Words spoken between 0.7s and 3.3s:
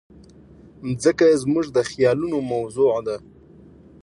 مځکه زموږ د خیالونو موضوع ده.